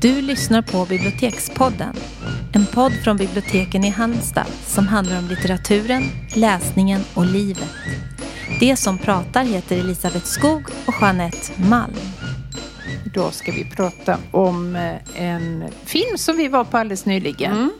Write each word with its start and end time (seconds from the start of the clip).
Du 0.00 0.22
lyssnar 0.22 0.62
på 0.62 0.86
Bibliotekspodden. 0.86 1.94
En 2.52 2.66
podd 2.66 2.92
från 2.92 3.16
biblioteken 3.16 3.84
i 3.84 3.88
Halmstad 3.88 4.46
som 4.66 4.88
handlar 4.88 5.18
om 5.18 5.28
litteraturen, 5.28 6.02
läsningen 6.34 7.00
och 7.14 7.26
livet. 7.26 7.70
Det 8.60 8.76
som 8.76 8.98
pratar 8.98 9.44
heter 9.44 9.78
Elisabeth 9.78 10.24
Skog 10.24 10.62
och 10.86 10.94
Jeanette 11.00 11.62
Malm. 11.68 11.94
Idag 13.06 13.34
ska 13.34 13.52
vi 13.52 13.64
prata 13.64 14.18
om 14.30 14.76
eh, 14.76 15.22
en 15.22 15.64
film 15.84 16.18
som 16.18 16.36
vi 16.36 16.48
var 16.48 16.64
på 16.64 16.76
alldeles 16.78 17.06
nyligen. 17.06 17.52
Mm. 17.52 17.70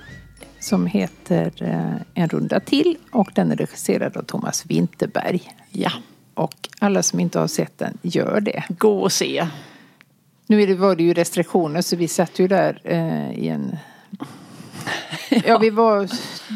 Som 0.59 0.87
heter 0.87 1.53
eh, 1.63 2.23
En 2.23 2.29
runda 2.29 2.61
till 2.61 2.97
och 3.13 3.31
den 3.35 3.51
är 3.53 3.57
regisserad 3.57 4.17
av 4.17 4.23
Thomas 4.23 4.67
Winterberg. 4.67 5.43
Ja, 5.71 5.93
Och 6.35 6.69
alla 6.79 7.03
som 7.03 7.21
inte 7.21 7.39
har 7.39 7.47
sett 7.47 7.79
den, 7.79 7.99
gör 8.03 8.41
det. 8.41 8.65
gå 8.69 9.01
och 9.01 9.13
se. 9.13 9.47
Nu 10.51 10.63
är 10.63 10.67
det, 10.67 10.75
var 10.75 10.97
det 10.97 11.03
ju 11.03 11.15
restriktioner 11.15 11.81
så 11.83 11.97
vi 11.97 12.09
satt 12.09 12.39
ju 12.39 12.49
där 12.49 12.81
eh, 12.85 13.39
i 13.39 13.49
en... 13.49 13.77
Ja, 15.47 15.59
vi 15.59 15.71
var 15.71 16.09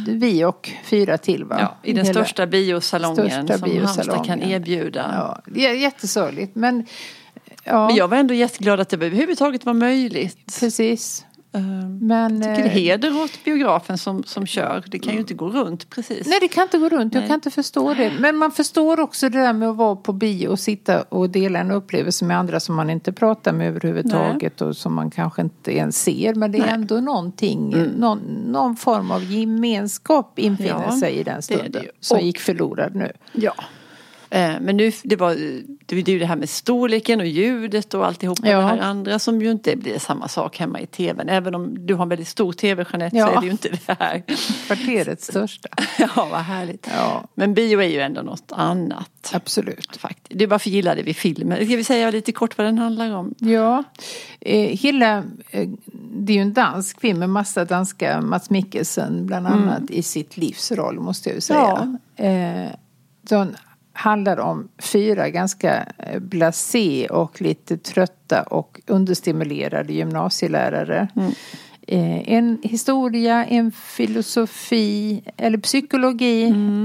vi 0.09 0.45
och 0.45 0.71
fyra 0.85 1.19
till 1.19 1.45
va? 1.45 1.57
Ja, 1.61 1.77
I 1.83 1.93
den 1.93 2.07
Hela- 2.07 2.21
största 2.25 2.47
biosalongen 2.47 3.17
Största 3.47 3.59
som 3.59 3.71
Halmstad 3.71 4.07
kan 4.07 4.15
biosalongen. 4.15 4.43
erbjuda. 4.43 5.41
Ja, 5.55 5.71
jättesorgligt 5.73 6.55
men... 6.55 6.87
Ja, 7.65 7.87
Men 7.87 7.97
jag 7.97 8.09
var 8.09 8.17
ändå 8.17 8.35
jätteglad 8.35 8.81
att 8.81 8.89
det 8.89 8.97
överhuvudtaget 8.97 9.65
var 9.67 9.75
möjligt. 9.75 10.57
precis. 10.61 11.25
Ehm, 11.55 11.99
Men... 11.99 12.43
Jag 12.43 12.57
tycker 12.57 12.63
det 12.69 12.69
är 12.69 12.77
eh, 12.79 12.83
heder 12.83 13.23
åt 13.23 13.45
biografen 13.45 13.99
som, 13.99 14.25
som 14.25 14.47
kör. 14.47 14.85
Det 14.87 14.99
kan 14.99 15.13
ju 15.13 15.19
inte 15.19 15.35
gå 15.35 15.49
runt 15.49 15.91
precis. 15.91 16.27
Nej, 16.27 16.39
det 16.41 16.49
kan 16.49 16.63
inte 16.63 16.79
gå 16.79 16.89
runt. 16.89 17.15
Jag 17.15 17.21
Nej. 17.21 17.29
kan 17.29 17.35
inte 17.35 17.51
förstå 17.51 17.95
det. 17.95 18.13
Men 18.21 18.37
man 18.37 18.51
förstår 18.51 19.01
också 19.01 19.29
det 19.29 19.39
där 19.39 19.53
med 19.53 19.69
att 19.69 19.77
vara 19.77 19.97
på 19.97 20.13
bio 20.13 20.49
och 20.49 20.59
sitta 20.59 21.03
och 21.03 21.31
dela 21.31 21.59
en 21.59 21.71
upplevelse 21.71 22.25
med 22.25 22.39
andra 22.39 22.61
som 22.61 22.75
man 22.75 22.91
inte 22.91 23.13
pratar 23.13 23.53
med 23.53 23.69
överhuvudtaget 23.69 24.61
och 24.61 24.77
som 24.77 24.95
man 24.95 25.11
kanske 25.11 25.43
inte 25.43 25.77
ens 25.77 26.03
ser. 26.03 26.35
Men 26.35 26.53
det 26.53 26.59
är 26.59 26.63
Nej. 26.63 26.71
ändå 26.75 26.95
någonting, 27.01 27.75
någon, 27.99 28.19
någon 28.47 28.77
form 28.77 29.11
av 29.11 29.25
gemenskap 29.25 30.39
infinner 30.39 30.85
Ja, 30.87 30.99
sig 31.01 31.15
i 31.15 31.23
den 31.23 31.37
det 31.37 31.43
stunden. 31.43 31.73
det 31.73 31.79
ju. 31.83 31.89
Som 32.01 32.17
Och- 32.19 32.23
gick 32.25 32.39
förlorad 32.39 32.95
nu. 32.95 33.13
Ja. 33.33 33.55
Eh, 34.35 34.61
Men 34.61 34.77
nu, 34.77 34.93
det 35.05 35.17
var 35.17 35.35
det, 35.87 35.95
är 35.95 36.09
ju 36.11 36.19
det 36.19 36.27
här 36.27 36.37
med 36.37 36.49
storleken 36.49 37.21
och 37.21 37.27
ljudet 37.27 37.95
och 37.95 38.07
alltihopa 38.07 38.49
Ja. 38.49 38.57
det 38.59 38.65
här 38.65 38.79
andra 38.79 39.19
som 39.19 39.43
ju 39.43 39.51
inte 39.51 39.77
blir 39.77 39.99
samma 39.99 40.29
sak 40.29 40.59
hemma 40.59 40.81
i 40.81 40.87
tvn. 40.87 41.29
Även 41.29 41.55
om 41.55 41.87
du 41.87 41.95
har 41.95 42.03
en 42.03 42.09
väldigt 42.09 42.29
stor 42.29 42.53
tv 42.53 42.85
Jeanette 42.93 43.17
Ja. 43.17 43.27
så 43.27 43.33
är 43.33 43.41
det 43.41 43.47
ju 43.47 43.53
inte 43.53 43.69
det 43.69 43.97
här. 43.99 44.23
Kvarterets 44.67 45.27
största. 45.27 45.69
Ja, 45.99 46.29
vad 46.31 46.41
härligt. 46.41 46.89
Ja, 46.97 47.25
Men 47.35 47.55
bio 47.55 47.81
är 47.81 47.89
ju 47.89 48.01
ändå 48.01 48.23
något 48.23 48.53
annat. 48.53 49.31
absolut. 49.33 49.97
Faktiskt. 49.97 50.39
Det 50.39 50.45
är 50.45 50.49
varför 50.49 50.71
gillade 50.71 51.03
vi 51.03 51.15
filmen. 51.15 51.67
Ska 51.67 51.77
vi 51.77 51.85
säga 51.85 52.11
lite 52.11 52.33
kort 52.33 52.59
vad 52.59 52.67
den 52.67 52.79
handlar 52.79 53.15
om? 53.15 53.35
Ja, 53.39 53.85
eh, 54.41 54.85
eh, 54.85 55.69
det 56.17 56.33
är 56.33 56.37
ju 56.37 56.43
en 56.43 56.53
dansk 56.53 57.01
film 57.01 57.19
med 57.19 57.31
massa 57.31 57.65
danska 57.65 58.21
Mats 58.21 58.51
Mikkelsen 58.51 59.27
bland 59.27 59.47
annat 59.47 59.91
i 59.91 60.03
sitt 60.03 60.37
livs 60.37 60.73
roll 60.73 61.01
måste 61.01 61.29
jag 61.29 61.35
ju 61.35 61.41
säga. 61.41 61.99
Eh, 62.17 62.71
den 63.23 63.57
handlar 63.97 64.41
om 64.41 64.69
fyra 64.79 65.31
ganska 65.31 65.87
eh, 65.99 66.21
blasé 66.21 67.07
och 67.07 67.43
lite 67.43 67.77
trötta 67.77 68.43
och 68.43 68.81
understimulerade 68.87 69.93
gymnasielärare. 69.93 71.09
Eh, 71.87 72.33
en 72.33 72.59
historia, 72.63 73.45
en 73.45 73.73
filosofi 73.73 75.23
eller 75.37 75.59
psykologi, 75.59 76.43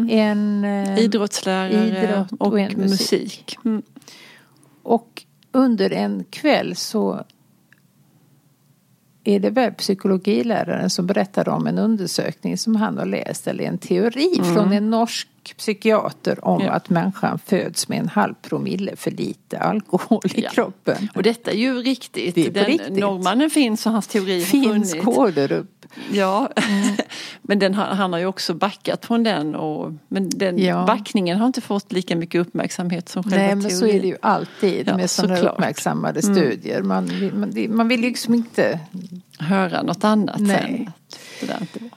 en 0.10 0.64
eh, 0.64 1.00
Idrottslärare 1.00 1.88
idrott 1.88 2.32
och, 2.32 2.48
och 2.48 2.60
en 2.60 2.80
musik. 2.80 2.90
musik. 2.90 3.58
Mm. 3.66 3.82
Och 4.84 5.24
under 5.52 5.94
en 5.94 6.24
kväll 6.30 6.76
så 6.76 7.24
är 9.24 9.40
det 9.40 9.50
väl 9.50 9.72
psykologiläraren 9.72 10.90
som 10.90 11.08
berättar 11.08 11.50
om 11.50 11.68
en 11.68 11.78
undersökning 11.78 12.58
som 12.58 12.76
han 12.76 12.98
har 12.98 13.06
läst 13.06 13.48
eller 13.48 13.64
en 13.64 13.78
teori 13.78 14.42
från 14.54 14.74
en 14.74 14.90
norsk 14.90 15.28
psykiater 15.44 16.46
om 16.46 16.56
Mm. 16.56 16.68
Ja. 16.68 16.74
att 16.74 16.90
människan 16.90 17.40
föds 17.46 17.88
med 17.90 18.00
en 18.00 18.10
halv 18.10 18.34
promille 18.42 18.96
för 18.96 19.12
lite 19.12 19.60
alkohol 19.60 20.22
i 20.34 20.42
Ja. 20.42 20.50
kroppen. 20.50 21.10
Och 21.16 21.24
detta 21.24 21.52
är 21.52 21.56
ju 21.56 21.74
riktigt. 21.82 22.36
Det 22.36 22.46
är 22.48 22.52
den, 22.52 22.66
riktigt. 22.66 22.98
Norrmannen 23.00 23.50
finns 23.50 23.86
och 23.86 23.92
hans 23.92 24.08
teori 24.08 24.40
har 24.40 24.46
Finns 24.46 24.92
funnits. 24.94 25.06
koder 25.06 25.52
upp. 25.52 25.86
Ja, 26.12 26.50
men 27.42 27.60
den, 27.60 27.74
har- 27.76 27.86
han 27.86 28.14
har 28.14 28.20
ju 28.20 28.26
också 28.26 28.54
backat 28.54 29.06
från 29.06 29.24
den. 29.24 29.56
Och, 29.56 29.94
men 30.08 30.30
den 30.30 30.58
Ja. 30.58 30.84
backningen 30.88 31.38
har 31.38 31.48
inte 31.48 31.62
fått 31.62 31.92
lika 31.92 32.16
mycket 32.16 32.42
uppmärksamhet 32.42 33.10
som 33.10 33.24
själva 33.24 33.38
Nej 33.38 33.48
men 33.56 33.62
teorin. 33.62 33.78
så 33.78 33.86
är 33.88 34.00
det 34.02 34.08
ju 34.08 34.18
alltid 34.22 34.88
Ja, 34.88 34.98
med 34.98 35.10
sådana 35.10 35.40
uppmärksammade 35.40 36.22
studier. 36.22 36.82
Man, 36.82 37.10
man, 37.40 37.54
man 37.76 37.88
vill 37.88 38.00
liksom 38.02 38.34
inte 38.34 38.80
Höra 39.40 39.82
något 39.82 40.04
annat 40.04 40.40
Nej. 40.40 40.90
sen. 41.40 41.90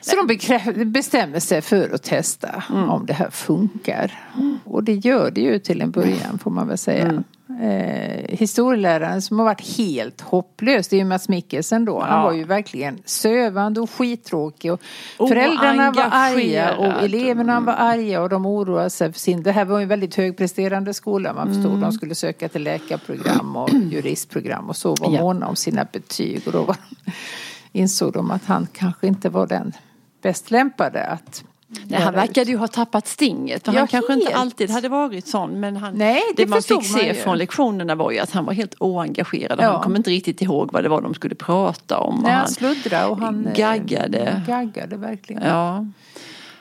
Så 0.00 0.16
de 0.26 0.84
bestämmer 0.84 1.40
sig 1.40 1.62
för 1.62 1.94
att 1.94 2.02
testa 2.02 2.62
Mm. 2.70 2.90
om 2.90 3.06
det 3.06 3.12
här 3.12 3.30
funkar. 3.30 4.18
Och 4.64 4.84
det 4.84 4.94
gör 4.94 5.30
det 5.30 5.40
ju 5.40 5.58
till 5.58 5.80
en 5.82 5.90
början 5.90 6.38
får 6.38 6.50
man 6.50 6.68
väl 6.68 6.78
säga. 6.78 7.04
Mm. 7.04 7.24
Eh, 7.60 8.36
historieläraren 8.38 9.22
som 9.22 9.38
har 9.38 9.46
varit 9.46 9.76
helt 9.78 10.20
hopplös, 10.20 10.88
det 10.88 10.96
är 10.96 10.98
ju 10.98 11.04
Mats 11.04 11.28
Mikkelsen 11.28 11.84
då. 11.84 12.00
Han 12.00 12.18
Ja. 12.18 12.22
var 12.24 12.32
ju 12.32 12.44
verkligen 12.44 12.98
sövande 13.04 13.80
och 13.80 13.90
skittråkig. 13.90 14.72
Och 14.72 14.80
Och 15.16 15.28
föräldrarna 15.28 15.90
var 15.90 16.08
arga 16.10 16.76
och 16.76 17.04
eleverna 17.04 17.60
var 17.60 17.72
arga 17.72 18.20
och 18.22 18.28
de 18.28 18.46
oroade 18.46 18.90
sig 18.90 19.12
för 19.12 19.20
sin... 19.20 19.42
Det 19.42 19.52
här 19.52 19.64
var 19.64 19.78
ju 19.78 19.82
en 19.82 19.88
väldigt 19.88 20.14
högpresterande 20.14 20.94
skola. 20.94 21.32
Man 21.32 21.46
förstod 21.46 21.66
Mm. 21.70 21.80
de 21.80 21.92
skulle 21.92 22.14
söka 22.14 22.48
till 22.48 22.62
läkarprogram 22.62 23.56
och 23.56 23.70
juristprogram 23.90 24.68
och 24.68 24.76
så 24.76 24.94
var 25.00 25.14
Ja. 25.14 25.20
måna 25.20 25.48
om 25.48 25.56
sina 25.56 25.86
betyg. 25.92 26.42
Och 26.46 26.52
då 26.52 26.62
var, 26.62 26.76
insåg 27.72 28.12
de 28.12 28.30
att 28.30 28.44
han 28.44 28.66
kanske 28.72 29.06
inte 29.06 29.28
var 29.28 29.46
den 29.46 29.72
bäst 30.22 30.50
lämpade 30.50 31.04
att 31.04 31.44
Nej, 31.86 32.00
han 32.00 32.14
verkade 32.14 32.50
ju 32.50 32.56
ha 32.56 32.68
tappat 32.68 33.06
stinget. 33.06 33.62
Ja, 33.66 33.72
han 33.72 33.88
kanske 33.88 34.12
inte 34.12 34.36
alltid 34.36 34.70
hade 34.70 34.88
varit 34.88 35.28
sån. 35.28 35.60
Men 35.60 35.76
han, 35.76 35.94
Nej, 35.94 36.22
det 36.36 36.46
man 36.46 36.58
förstod 36.58 36.82
fick 36.82 36.92
man 36.92 37.00
se 37.00 37.06
ju. 37.06 37.14
från 37.14 37.38
lektionerna 37.38 37.94
var 37.94 38.10
ju 38.10 38.18
att 38.18 38.30
han 38.30 38.44
var 38.44 38.52
helt 38.52 38.74
oengagerad. 38.78 39.58
Ja. 39.62 39.72
Han 39.72 39.82
kom 39.82 39.96
inte 39.96 40.10
riktigt 40.10 40.42
ihåg 40.42 40.72
vad 40.72 40.82
det 40.82 40.88
var 40.88 41.02
de 41.02 41.14
skulle 41.14 41.34
prata 41.34 41.98
om. 41.98 42.20
Nej, 42.22 42.32
han 42.32 42.48
sluddrade 42.48 43.06
och 43.06 43.18
han 43.18 43.46
eh, 43.46 43.52
gaggade. 43.52 44.42
gaggade 44.46 44.96
verkligen. 44.96 45.42
ja. 45.42 45.86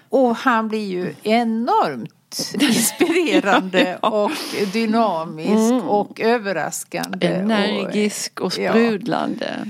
Och 0.09 0.35
han 0.35 0.67
blir 0.67 0.87
ju 0.87 1.13
enormt 1.23 2.53
inspirerande 2.59 3.97
och 3.97 4.31
dynamisk 4.73 5.85
och 5.87 6.21
överraskande. 6.21 7.27
Energisk 7.27 8.41
och 8.41 8.57
ja. 8.57 8.71
sprudlande. 8.71 9.55
Och 9.61 9.67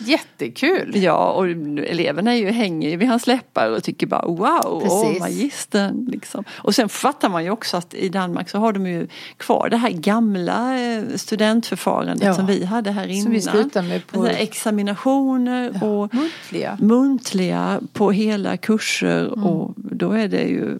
jättekul. 0.00 0.92
Ja, 0.96 1.32
och 1.32 1.48
eleverna 1.48 2.32
är 2.32 2.36
ju, 2.38 2.50
hänger 2.50 2.90
ju 2.90 2.96
vid 2.96 3.08
hans 3.08 3.26
läppar 3.26 3.70
och 3.70 3.82
tycker 3.84 4.06
bara 4.06 4.26
wow, 4.26 4.60
åh 4.64 4.82
Precis. 4.82 5.20
magistern. 5.20 6.06
Liksom. 6.12 6.44
Och 6.50 6.74
sen 6.74 6.88
fattar 6.88 7.28
man 7.28 7.44
ju 7.44 7.50
också 7.50 7.76
att 7.76 7.94
i 7.94 8.08
Danmark 8.08 8.48
så 8.50 8.58
har 8.58 8.72
de 8.72 8.86
ju 8.86 9.08
kvar 9.36 9.68
det 9.70 9.76
här 9.76 9.90
gamla 9.90 10.80
eh, 10.80 11.02
studentförfarandet 11.16 12.26
Ja. 12.26 12.34
som 12.34 12.46
vi 12.46 12.64
hade 12.64 12.90
här 12.90 13.06
innan. 13.06 13.22
Som 13.22 13.32
vi 13.32 13.40
slutade 13.40 13.88
med 13.88 14.06
på 14.06 14.20
Alltså 14.20 14.36
examinationer 14.36 15.84
och 15.84 16.14
muntliga. 16.14 16.76
muntliga 16.80 17.80
på 17.92 18.12
hela 18.12 18.56
kurser 18.56 19.26
Mm. 19.26 19.46
och 19.46 19.74
då 19.76 20.12
är 20.12 20.28
det 20.28 20.42
ju 20.42 20.78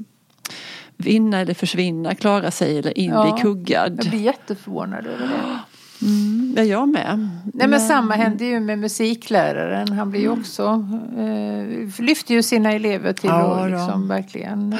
vinna 0.96 1.40
eller 1.40 1.54
försvinna, 1.54 2.14
klara 2.14 2.50
sig 2.50 2.78
eller 2.78 2.98
in 2.98 3.10
Ja. 3.10 3.32
bli 3.32 3.42
kuggad. 3.42 3.98
Jag 4.02 4.10
blir 4.10 4.20
jätteförvånad 4.20 5.06
över 5.06 5.26
det. 5.28 5.58
Mm, 6.02 6.54
ja, 6.56 6.62
jag 6.62 6.88
med. 6.88 7.28
Nej 7.54 7.68
men 7.68 7.80
samma 7.80 8.14
hände 8.14 8.44
ju 8.44 8.60
med 8.60 8.78
musikläraren. 8.78 9.92
Han 9.92 10.10
blir 10.10 10.20
ju 10.20 10.28
också, 10.28 10.86
eh, 11.18 12.02
lyfter 12.04 12.34
ju 12.34 12.42
sina 12.42 12.72
elever 12.72 13.12
till 13.12 13.30
Ja, 13.30 13.58
då. 13.60 13.66
liksom 13.76 14.08
verkligen 14.08 14.76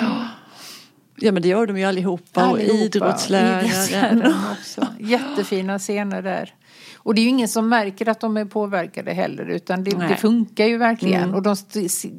Ja 1.23 1.33
men 1.33 1.43
det 1.43 1.49
gör 1.49 1.67
de 1.67 1.79
ju 1.79 1.85
allihopa, 1.85 2.45
och 2.49 2.53
Allihopa. 2.57 2.75
idrottsläraren. 2.85 3.65
Idrottsläraren 3.65 4.33
också. 4.53 4.87
Jättefina 4.99 5.79
scener 5.79 6.23
där. 6.23 6.55
Och 7.03 7.15
det 7.15 7.21
är 7.21 7.23
ju 7.23 7.29
ingen 7.29 7.49
som 7.49 7.69
märker 7.69 8.09
att 8.09 8.21
de 8.21 8.37
är 8.37 8.45
påverkade 8.45 9.13
heller 9.13 9.51
utan 9.51 9.85
det, 9.85 9.91
det 10.09 10.17
funkar 10.17 10.67
ju 10.67 10.77
verkligen. 10.77 11.23
Mm. 11.23 11.35
Och 11.35 11.43
de 11.43 11.57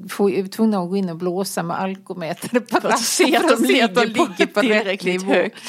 får 0.10 0.32
ju 0.32 0.48
tvungna 0.48 0.80
att 0.80 0.90
gå 0.90 0.98
in 0.98 1.10
och 1.10 1.18
blåsa 1.18 1.64
med 1.64 1.80
alkomätare 1.80 2.60
på 2.60 2.82
För 2.82 2.90
att 2.90 3.02
se 3.02 3.36
att 3.36 3.58
de 3.58 3.64
ligger 3.64 4.46
på, 4.48 4.62
tillräckligt 4.62 5.22
nivå. 5.22 5.34
högt. 5.34 5.64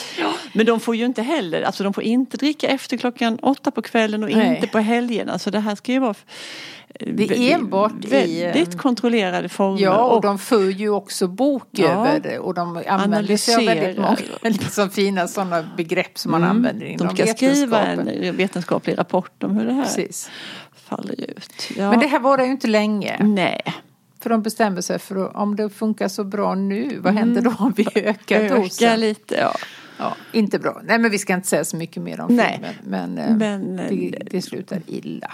Men 0.52 0.66
de 0.66 0.80
får 0.80 0.96
ju 0.96 1.04
inte 1.04 1.22
heller, 1.22 1.62
alltså 1.62 1.84
de 1.84 1.92
får 1.92 2.04
inte 2.04 2.36
dricka 2.36 2.68
efter 2.68 2.96
klockan 2.96 3.38
åtta 3.42 3.70
på 3.70 3.82
kvällen 3.82 4.22
och 4.22 4.30
Nej. 4.30 4.54
inte 4.56 4.66
på 4.66 4.78
helgerna. 4.78 5.38
Så 5.38 5.50
det 5.50 5.60
här 5.60 5.74
ska 5.74 5.92
ju 5.92 5.98
vara 5.98 6.14
Det 7.00 7.30
är 7.30 7.54
enbart 7.54 8.04
i, 8.04 8.08
väldigt 8.08 8.74
eh, 8.74 8.80
kontrollerade 8.80 9.48
former. 9.48 9.80
Ja, 9.80 10.04
och 10.04 10.20
de 10.22 10.38
för 10.38 10.70
ju 10.70 10.88
också 10.90 11.26
bok 11.28 11.64
Ja. 11.70 11.86
över 11.88 12.20
det. 12.20 12.38
Och 12.38 12.54
de 12.54 12.82
använder 12.88 13.36
sig 13.36 13.54
av 13.56 13.64
väldigt 13.64 13.96
många 13.98 14.16
liksom, 14.42 14.90
fina 14.90 15.28
sådana 15.28 15.68
begrepp 15.76 16.18
som 16.18 16.30
man 16.30 16.44
använder 16.44 16.86
inom 16.86 17.06
Mm. 17.06 17.14
de 17.16 17.22
ska 17.26 17.34
skriva 17.34 17.78
vetenskapen. 17.80 18.24
en 18.24 18.36
vetenskaplig 18.36 18.98
rapport 18.98 19.42
om 19.42 19.56
hur 19.56 19.66
det 19.66 19.72
här 19.72 19.82
Precis. 19.82 20.30
faller 20.74 21.20
ut. 21.30 21.70
Ja. 21.76 21.90
Men 21.90 22.00
det 22.00 22.06
här 22.06 22.18
varar 22.20 22.44
ju 22.44 22.50
inte 22.50 22.68
länge. 22.68 23.16
Nej. 23.24 23.62
För 24.20 24.30
de 24.30 24.42
bestämmer 24.42 24.80
sig 24.80 24.98
för 24.98 25.16
att 25.26 25.34
om 25.36 25.56
det 25.56 25.70
funkar 25.70 26.08
så 26.08 26.24
bra 26.24 26.54
nu, 26.54 26.98
vad 27.00 27.14
händer 27.14 27.42
då 27.42 27.52
om 27.58 27.72
vi 27.76 27.86
ökar 27.94 28.40
Öka 28.40 28.54
dosen? 28.56 29.00
lite, 29.00 29.34
ja. 29.34 29.54
Ja, 29.98 30.14
inte 30.32 30.58
bra. 30.58 30.80
Nej 30.84 30.98
men 30.98 31.10
vi 31.10 31.18
ska 31.18 31.34
inte 31.34 31.48
säga 31.48 31.64
så 31.64 31.76
mycket 31.76 32.02
mer 32.02 32.20
om 32.20 32.36
Nej. 32.36 32.52
filmen. 32.82 33.14
Men, 33.16 33.18
eh, 33.18 33.36
Men, 33.36 33.78
eh, 33.78 33.88
det, 33.88 34.22
det 34.30 34.42
slutar 34.42 34.80
illa. 34.86 35.32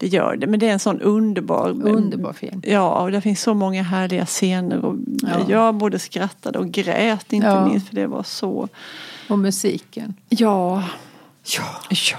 Det 0.00 0.06
gör 0.06 0.36
det, 0.36 0.46
men 0.46 0.60
det 0.60 0.68
är 0.68 0.72
en 0.72 0.78
sån 0.78 1.00
underbar 1.00 1.68
Underbar 1.68 2.32
film. 2.32 2.62
Ja, 2.64 3.02
och 3.02 3.12
det 3.12 3.20
finns 3.20 3.42
så 3.42 3.54
många 3.54 3.82
härliga 3.82 4.26
scener. 4.26 4.84
Och 4.84 4.96
Ja. 5.22 5.40
Jag 5.48 5.74
både 5.74 5.98
skrattade 5.98 6.58
och 6.58 6.70
grät, 6.70 7.32
inte 7.32 7.46
Ja. 7.46 7.66
minst 7.68 7.88
för 7.88 7.94
det 7.94 8.06
var 8.06 8.22
så... 8.22 8.68
Och 9.28 9.38
musiken. 9.38 10.14
Ja, 10.28 10.84
ja, 11.56 11.64
ja. 11.90 12.18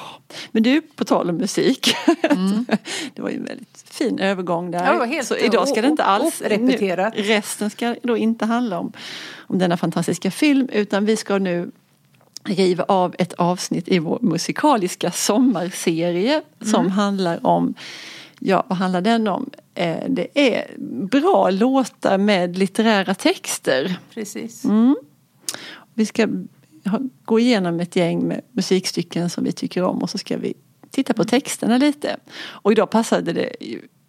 Men 0.51 0.63
du, 0.63 0.81
på 0.81 1.05
tal 1.05 1.29
om 1.29 1.35
musik. 1.37 1.95
det 3.15 3.21
var 3.21 3.29
ju 3.29 3.35
en 3.35 3.43
väldigt 3.45 3.83
fin 3.85 4.19
övergång 4.19 4.71
där. 4.71 4.79
Mm. 4.87 4.97
Ja, 4.97 5.03
helt 5.05 5.27
så 5.27 5.37
idag 5.37 5.67
ska 5.67 5.81
det 5.81 5.87
inte 5.87 6.03
alls... 6.03 6.41
Nu, 6.59 7.11
resten 7.15 7.69
ska 7.69 7.95
då 8.03 8.17
inte 8.17 8.45
handla 8.45 8.79
om, 8.79 8.91
om 9.37 9.59
denna 9.59 9.77
fantastiska 9.77 10.31
film 10.31 10.69
utan 10.71 11.05
vi 11.05 11.15
ska 11.15 11.37
nu 11.37 11.71
riva 12.49 12.83
av 12.87 13.15
ett 13.19 13.33
avsnitt 13.33 13.87
i 13.87 13.99
vår 13.99 14.19
musikaliska 14.21 15.11
sommarserie 15.11 16.41
som 16.61 16.79
Mm. 16.79 16.91
handlar 16.91 17.45
om 17.45 17.73
Ja, 18.41 18.63
vad 18.67 18.77
handlar 18.77 19.01
den 19.01 19.27
om? 19.27 19.49
Eh, 19.73 19.97
Det 20.09 20.27
är 20.55 20.71
bra 21.11 21.49
låtar 21.49 22.17
med 22.17 22.57
litterära 22.57 23.13
texter. 23.15 23.95
Precis. 24.13 24.65
Mm. 24.65 24.95
Vi 25.93 26.05
ska 26.05 26.27
gå 27.25 27.39
igenom 27.39 27.79
ett 27.79 27.95
gäng 27.95 28.27
med 28.27 28.41
musikstycken 28.51 29.29
som 29.29 29.43
vi 29.43 29.51
tycker 29.51 29.83
om 29.83 29.97
och 29.97 30.09
så 30.09 30.17
ska 30.17 30.37
vi 30.37 30.53
titta 30.91 31.13
på 31.13 31.23
texterna 31.23 31.77
lite. 31.77 32.17
Och 32.41 32.71
idag 32.71 32.89
passade 32.89 33.33
det 33.33 33.55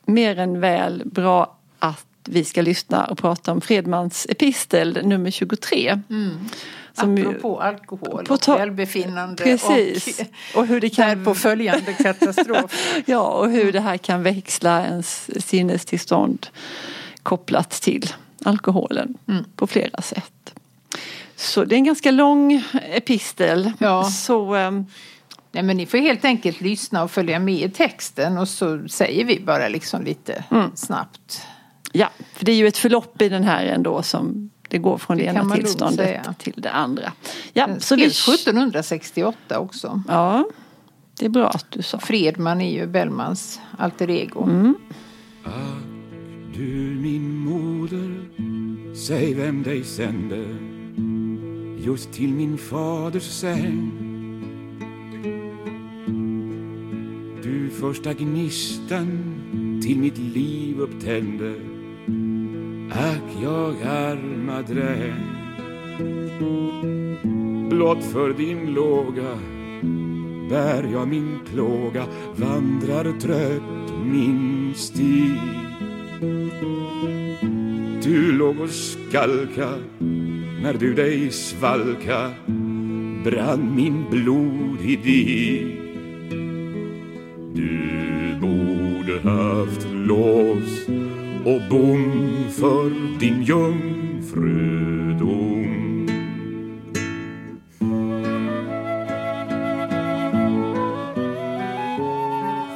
mer 0.06 0.38
än 0.38 0.60
väl 0.60 1.02
bra 1.04 1.58
att 1.78 2.06
vi 2.24 2.44
ska 2.44 2.62
lyssna 2.62 3.04
och 3.04 3.18
prata 3.18 3.52
om 3.52 3.60
Fredmans 3.60 4.26
epistel 4.30 4.98
nummer 5.04 5.30
23. 5.30 6.00
Som 6.94 7.14
Apropå 7.14 7.60
alkohol 7.60 8.24
På 8.26 8.34
och 8.34 8.48
välbefinnande 8.48 9.44
Precis. 9.44 10.20
och 10.54 10.60
Och 10.60 10.66
hur 10.66 10.80
det 10.80 10.90
kan 10.90 11.18
därpå 11.18 11.34
följande 11.34 11.92
katastrof. 11.92 12.92
Ja, 13.06 13.22
och 13.22 13.50
hur 13.50 13.72
det 13.72 13.80
här 13.80 13.96
kan 13.96 14.22
växla 14.22 14.86
ens 14.86 15.30
sinnestillstånd 15.48 16.46
kopplat 17.22 17.70
till 17.70 18.12
alkoholen 18.44 19.18
Mm. 19.28 19.44
på 19.56 19.66
flera 19.66 20.02
sätt. 20.02 20.54
Så 21.36 21.64
det 21.64 21.74
är 21.74 21.76
en 21.76 21.84
ganska 21.84 22.10
lång 22.10 22.62
epistel. 22.92 23.72
Ja. 23.78 24.04
Så 24.04 24.54
ehm, 24.54 24.86
Nej 25.52 25.62
men 25.62 25.76
ni 25.76 25.86
får 25.86 25.98
helt 25.98 26.24
enkelt 26.24 26.60
lyssna 26.60 27.02
och 27.02 27.10
följa 27.10 27.38
med 27.38 27.54
i 27.54 27.70
texten 27.70 28.38
och 28.38 28.48
så 28.48 28.88
säger 28.88 29.24
vi 29.24 29.40
bara 29.40 29.68
liksom 29.68 30.02
lite 30.04 30.44
Mm. 30.50 30.70
snabbt. 30.74 31.46
ja, 31.92 32.08
för 32.34 32.44
det 32.44 32.52
är 32.52 32.56
ju 32.56 32.66
ett 32.66 32.76
förlopp 32.78 33.22
i 33.22 33.28
den 33.28 33.44
här 33.44 33.66
ändå 33.66 34.02
som 34.02 34.50
det 34.70 34.78
går 34.78 34.98
från 34.98 35.16
det 35.16 35.22
Det 35.22 35.28
ena 35.28 35.54
tillståndet 35.54 36.06
säga. 36.06 36.34
till 36.38 36.54
det 36.56 36.70
andra. 36.70 37.12
Ja, 37.52 37.66
Den 37.66 37.80
så 37.80 37.96
vi... 37.96 38.10
skrevs 38.10 38.40
1768 38.40 39.58
också. 39.58 40.02
Ja, 40.08 40.44
det 41.18 41.24
är 41.24 41.30
bra 41.30 41.48
att 41.48 41.66
du 41.70 41.82
sa. 41.82 41.98
Fredman 41.98 42.60
är 42.60 42.72
ju 42.80 42.86
Bellmans 42.86 43.60
alter 43.78 44.10
ego. 44.10 44.42
Mm. 44.42 44.74
Ack 45.44 45.90
du 46.54 46.96
min 47.02 47.36
moder, 47.36 48.24
säg 48.94 49.34
vem 49.34 49.62
dig 49.62 49.84
sände 49.84 50.44
just 51.84 52.12
till 52.12 52.32
min 52.32 52.58
faders 52.58 53.22
säng. 53.22 53.92
Du 57.42 57.70
första 57.70 58.12
gnistan 58.12 59.34
till 59.82 59.98
mitt 59.98 60.18
liv 60.18 60.80
upptände. 60.80 61.69
Ack, 62.92 63.42
jag 63.42 63.82
arma 63.82 64.62
dräng. 64.62 65.36
Blott 67.68 68.04
för 68.04 68.32
din 68.32 68.74
låga 68.74 69.38
bär 70.50 70.88
jag 70.92 71.08
min 71.08 71.38
plåga, 71.52 72.06
vandrar 72.36 73.20
trött 73.20 73.92
min 74.04 74.74
stig. 74.74 75.40
Du 78.02 78.32
låg 78.32 78.60
och 78.60 78.70
skalka 78.70 79.68
när 80.62 80.74
du 80.78 80.94
dig 80.94 81.30
svalka 81.30 82.30
brann 83.24 83.74
min 83.74 84.04
blod 84.10 84.80
i 84.80 84.96
dig. 84.96 85.76
Du 87.54 88.38
borde 88.40 89.28
haft 89.28 89.86
lås 89.92 90.99
och 91.44 91.60
bom 91.70 92.44
för 92.50 93.18
din 93.18 93.42
jungfrudom. 93.42 94.00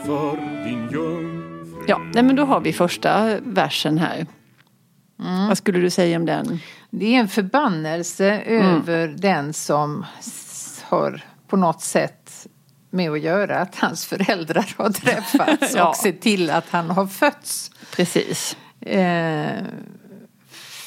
För 0.07 0.65
din 0.65 0.89
jungfrudom. 0.93 1.85
Ja, 1.89 1.99
nej, 2.15 2.23
men 2.23 2.37
då 2.37 2.45
har 2.45 2.61
vi 2.61 2.73
första 2.73 3.39
versen 3.45 3.99
här. 3.99 4.27
Mm. 5.21 5.49
Vad 5.49 5.59
skulle 5.59 5.79
du 5.79 5.91
säga 5.91 6.17
om 6.17 6.27
den? 6.27 6.59
Det 6.91 7.15
är 7.15 7.21
en 7.21 7.29
förbannelse 7.29 8.31
Mm. 8.31 8.67
över 8.77 9.09
den 9.09 9.53
som 9.53 10.07
har 10.83 11.23
på 11.49 11.57
något 11.57 11.81
sätt 11.81 12.47
med 12.91 13.11
att 13.11 13.21
göra 13.21 13.59
att 13.59 13.77
hans 13.77 14.07
föräldrar 14.07 14.75
har 14.79 14.91
träffats 14.91 15.75
Ja. 15.77 15.89
och 15.89 15.97
sett 15.97 16.21
till 16.21 16.51
att 16.51 16.69
han 16.71 16.91
har 16.91 17.07
fötts. 17.07 17.71
Precis. 17.97 18.57
Eh, 18.81 19.63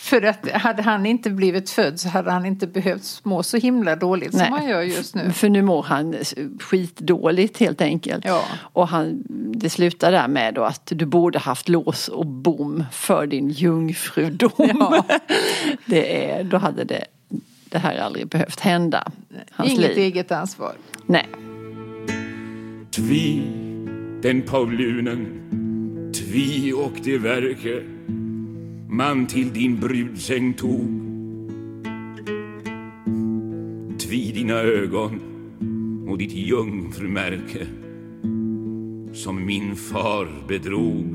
för 0.07 0.21
att 0.21 0.51
hade 0.51 0.81
han 0.81 1.05
inte 1.05 1.29
blivit 1.29 1.69
född 1.69 1.99
så 1.99 2.09
hade 2.09 2.31
han 2.31 2.45
inte 2.45 2.67
behövt 2.67 3.19
må 3.23 3.43
så 3.43 3.57
himla 3.57 3.95
dåligt 3.95 4.33
Nej. 4.33 4.45
som 4.45 4.53
han 4.53 4.67
gör 4.67 4.81
just 4.81 5.15
nu. 5.15 5.31
För 5.31 5.49
nu 5.49 5.61
mår 5.61 5.83
han 5.83 6.15
skitdåligt 6.59 7.57
helt 7.57 7.81
enkelt. 7.81 8.25
Ja. 8.25 8.43
Och 8.57 8.87
han, 8.87 9.23
det 9.55 9.69
slutar 9.69 10.11
där 10.11 10.27
med 10.27 10.53
då 10.53 10.63
att 10.63 10.91
du 10.95 11.05
borde 11.05 11.39
haft 11.39 11.69
lås 11.69 12.07
och 12.07 12.25
bom 12.25 12.83
för 12.91 13.27
din 13.27 13.49
jungfrudom. 13.49 14.51
Ja. 14.57 15.05
det 15.85 16.31
är, 16.31 16.43
då 16.43 16.57
hade 16.57 16.83
det, 16.83 17.05
det 17.69 17.77
här 17.77 17.97
aldrig 17.97 18.27
behövt 18.27 18.59
hända. 18.59 19.11
Hans 19.51 19.71
Inget 19.71 19.89
liv. 19.89 19.97
eget 19.97 20.31
ansvar. 20.31 20.73
Nej. 21.05 21.27
Tvi, 22.91 23.41
den 24.21 24.41
Paulunen, 24.41 25.46
tvi 26.27 26.73
och 26.73 26.91
det 27.03 27.17
verke 27.17 27.83
man 28.89 29.27
till 29.27 29.53
din 29.53 29.79
brudsäng 29.79 30.53
tog. 30.53 30.87
Tvi 33.99 34.31
dina 34.31 34.53
ögon 34.53 35.21
och 36.09 36.17
ditt 36.17 36.33
jungfrumärke 36.33 37.67
som 39.13 39.45
min 39.45 39.75
far 39.75 40.27
bedrog. 40.47 41.05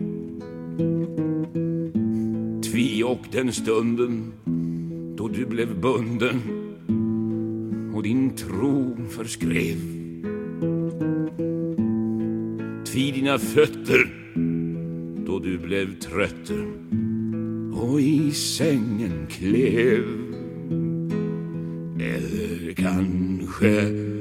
Tvi 2.64 3.02
och 3.02 3.26
den 3.32 3.52
stunden 3.52 4.32
då 5.16 5.28
du 5.28 5.46
blev 5.46 5.80
bunden 5.80 6.40
och 7.94 8.02
din 8.02 8.30
tro 8.36 8.96
förskrev 9.10 9.78
Tvi 12.84 13.10
dina 13.10 13.38
fötter 13.38 14.21
då 15.32 15.38
du 15.38 15.58
blev 15.58 15.98
trött. 15.98 16.50
Och 17.74 18.00
i 18.00 18.30
sängen 18.30 19.26
klev. 19.30 20.04
Eller 22.00 22.74
kanske 22.74 24.11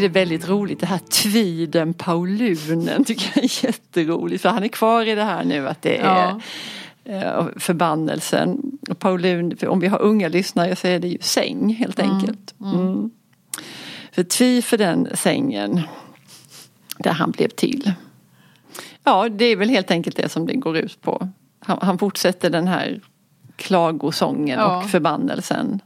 tycker 0.00 0.08
det 0.08 0.20
är 0.20 0.24
väldigt 0.24 0.48
roligt 0.48 0.80
det 0.80 0.86
här 0.86 0.98
tviden 0.98 1.94
Paulunen 1.94 3.04
tycker 3.04 3.30
jag 3.34 3.44
är 3.44 3.64
jätteroligt. 3.64 4.42
För 4.42 4.48
han 4.48 4.62
är 4.64 4.68
kvar 4.68 5.06
i 5.06 5.14
det 5.14 5.24
här 5.24 5.44
nu 5.44 5.68
att 5.68 5.82
det 5.82 5.98
är 5.98 6.04
Ja. 6.04 6.40
eh, 7.04 7.46
förbannelsen. 7.56 8.78
Paulun, 8.98 9.56
för 9.56 9.68
om 9.68 9.80
vi 9.80 9.86
har 9.86 10.02
unga 10.02 10.28
lyssnare 10.28 10.76
så 10.76 10.86
är 10.86 10.98
det 10.98 11.08
ju 11.08 11.18
säng 11.20 11.74
helt 11.74 11.98
enkelt. 12.00 12.54
Mm. 12.60 13.10
För 14.12 14.22
tvi 14.22 14.62
för 14.62 14.78
den 14.78 15.08
sängen 15.14 15.80
där 16.98 17.12
han 17.12 17.30
blev 17.30 17.48
till. 17.48 17.92
Ja, 19.04 19.28
det 19.28 19.44
är 19.44 19.56
väl 19.56 19.68
helt 19.68 19.90
enkelt 19.90 20.16
det 20.16 20.28
som 20.28 20.46
det 20.46 20.54
går 20.54 20.76
ut 20.76 21.00
på. 21.02 21.28
Han, 21.60 21.78
han 21.82 21.98
fortsätter 21.98 22.50
den 22.50 22.68
här 22.68 23.00
klagosången 23.56 24.58
Ja. 24.58 24.76
och 24.78 24.90
förbannelsen. 24.90 25.80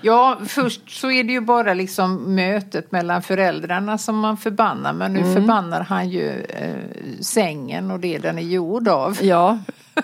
Ja, 0.00 0.38
först 0.46 0.90
så 1.00 1.10
är 1.10 1.24
det 1.24 1.32
ju 1.32 1.40
bara 1.40 1.74
liksom 1.74 2.34
mötet 2.34 2.92
mellan 2.92 3.22
föräldrarna 3.22 3.98
som 3.98 4.18
man 4.18 4.36
förbannar. 4.36 4.92
Men 4.92 5.16
Mm. 5.16 5.28
nu 5.28 5.34
förbannar 5.34 5.80
han 5.80 6.08
ju 6.08 6.30
eh, 6.40 6.74
sängen 7.20 7.90
och 7.90 8.00
det 8.00 8.18
den 8.18 8.38
är 8.38 8.42
gjord 8.42 8.88
av. 8.88 9.18
Ja, 9.22 9.58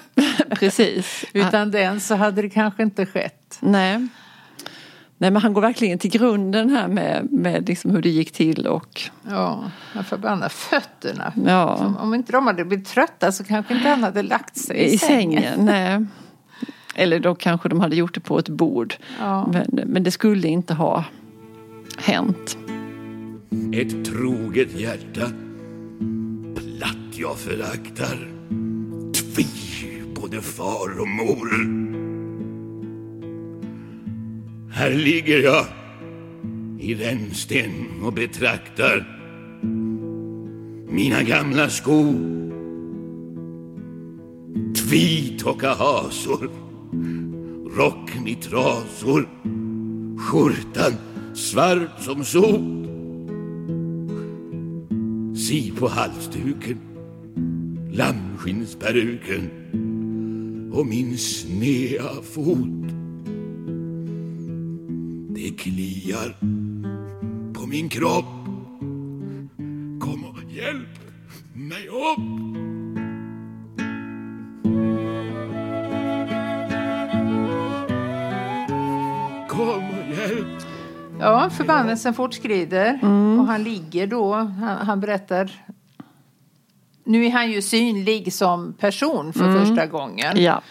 precis. 0.59 1.25
Utan 1.33 1.71
den 1.71 2.01
så 2.01 2.15
hade 2.15 2.43
det 2.43 2.51
kanske 2.51 2.83
inte 2.83 3.07
skett. 3.07 3.57
Nej. 3.61 4.09
Nej 5.19 5.31
men 5.31 5.43
han 5.43 5.53
går 5.53 5.61
verkligen 5.63 5.99
till 5.99 6.11
grunden 6.11 6.71
här 6.71 6.89
med, 6.89 7.33
med 7.33 7.69
liksom 7.69 7.91
hur 7.91 8.03
det 8.03 8.09
gick 8.09 8.33
till 8.33 8.67
och... 8.67 9.03
Ja, 9.31 9.65
han 9.93 10.05
förbannar 10.05 10.49
fötterna. 10.49 11.33
Ja. 11.47 11.77
Som, 11.79 11.97
om 11.97 12.15
inte 12.15 12.33
de 12.33 12.47
hade 12.47 12.65
blivit 12.65 12.89
trötta 12.89 13.33
så 13.33 13.45
kanske 13.45 13.75
inte 13.75 13.89
han 13.89 14.03
hade 14.05 14.23
lagt 14.23 14.57
sig 14.57 14.77
i, 14.77 14.95
I 14.95 14.99
sängen. 14.99 15.43
sängen. 15.43 15.65
Nej. 15.65 16.07
Eller 16.95 17.21
då 17.21 17.35
kanske 17.35 17.69
de 17.69 17.81
hade 17.81 17.97
gjort 17.97 18.15
det 18.15 18.21
på 18.21 18.39
ett 18.39 18.49
bord. 18.49 18.95
Ja. 19.21 19.51
Men, 19.53 19.89
men 19.89 20.03
det 20.03 20.11
skulle 20.11 20.49
inte 20.49 20.75
ha 20.75 21.05
hänt. 21.99 22.59
Ett 23.73 24.05
troget 24.05 24.81
hjärta 24.81 25.31
Platt 26.55 27.19
jag 27.19 27.39
föraktar 27.39 28.29
Tvi 29.13 29.47
både 30.15 30.41
far 30.41 31.01
och 31.01 31.09
mor 31.09 31.49
Här 34.73 34.91
ligger 34.91 35.39
jag 35.39 35.67
i 36.81 36.95
rännsten 36.95 37.71
och 38.05 38.13
betraktar 38.13 39.21
mina 40.89 41.23
gamla 41.23 41.69
skor 41.69 42.35
Tvitocka 44.75 45.75
hasor 45.75 46.64
Rocken 47.77 48.29
i 48.29 48.35
trasor 48.35 49.27
Skjortan 50.19 50.95
svart 51.35 52.03
som 52.03 52.25
sot. 52.25 52.87
Si 55.35 55.73
på 55.79 55.89
halsduken 55.89 56.79
Lammskinnsperuken 57.91 59.51
Och 60.73 60.87
min 60.87 61.19
snea 61.19 62.23
fot. 62.23 62.89
Det 65.35 65.51
kliar 65.59 66.37
på 67.55 67.67
min 67.67 67.89
kropp. 67.89 68.45
Kom 70.01 70.25
och 70.25 70.53
hjälp 70.53 70.99
mig 71.55 71.89
upp. 71.89 72.54
Ja, 81.25 81.51
förbannelsen 81.51 82.15
fortskrider 82.15 82.99
och 83.39 83.47
han 83.47 83.63
ligger 83.63 84.07
då, 84.07 84.35
han, 84.35 84.87
han 84.87 85.01
berättar 85.01 85.51
nu 87.05 87.27
är 87.27 87.31
han 87.31 87.51
ju 87.51 87.63
synlig 87.63 88.33
som 88.33 88.73
person 88.73 89.33
för 89.33 89.65
första 89.65 89.87
gången. 89.87 90.43
Ja. 90.43 90.63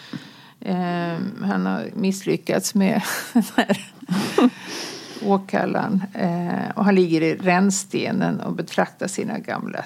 Eh, 0.60 1.18
han 1.42 1.66
har 1.66 1.90
misslyckats 1.94 2.74
med 2.74 3.02
den 3.32 3.44
här 3.56 3.92
åkallan. 5.24 6.02
Eh, 6.14 6.70
och 6.76 6.84
han 6.84 6.94
ligger 6.94 7.20
i 7.20 7.34
rännstenen 7.34 8.40
och 8.40 8.52
betraktar 8.52 9.06
sina 9.06 9.38
gamla 9.38 9.82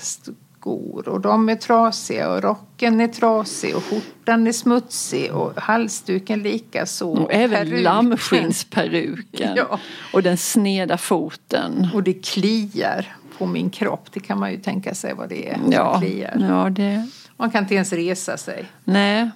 skor. 0.61 1.09
Och 1.09 1.21
de 1.21 1.49
är 1.49 1.55
trasiga 1.55 2.31
och 2.31 2.43
rocken 2.43 3.01
är 3.01 3.09
trasig 3.09 3.77
och 3.77 3.85
skjortan 3.85 4.47
är 4.47 4.53
smutsig 4.53 5.33
och 5.33 5.53
halsduken 5.61 6.43
likaså. 6.43 7.11
Och 7.11 7.33
även 7.33 7.59
peruken. 7.59 7.83
lammskinnsperuken. 7.83 9.53
Ja. 9.57 9.81
Och 10.13 10.23
den 10.23 10.37
sneda 10.37 10.99
foten. 10.99 11.89
Och 11.95 12.03
det 12.03 12.13
kliar 12.13 13.17
på 13.39 13.47
min 13.47 13.71
kropp. 13.71 14.07
Det 14.13 14.21
kan 14.21 14.41
man 14.41 14.51
ju 14.51 14.59
tänka 14.59 14.95
sig 14.95 15.15
vad 15.15 15.29
det 15.29 15.49
är 15.51 15.59
Ja, 15.71 16.01
kliar. 16.01 16.47
ja 16.49 16.71
det... 16.71 17.07
Man 17.37 17.51
kan 17.51 17.63
inte 17.63 17.75
ens 17.75 17.93
resa 17.93 18.37
sig. 18.37 18.65
Nej. 18.85 19.31